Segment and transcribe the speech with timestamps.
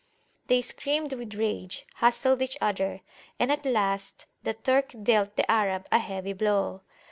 [0.47, 3.01] They screamed with rage, hustled each other,
[3.39, 6.81] and at last the Turk dealt the Arab a heavy blow.